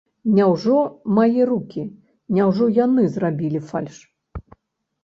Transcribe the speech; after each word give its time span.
Няўжо 0.35 0.77
мае 1.17 1.41
рукі, 1.51 1.83
няўжо 2.39 2.65
яны 2.83 3.07
зрабілі 3.19 3.59
фальш? 3.71 3.95